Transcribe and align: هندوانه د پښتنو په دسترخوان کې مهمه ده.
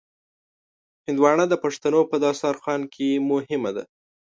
هندوانه 1.05 1.45
د 1.49 1.53
پښتنو 1.63 1.99
په 2.11 2.15
دسترخوان 2.25 2.81
کې 2.93 3.07
مهمه 3.31 3.71
ده. 3.75 3.83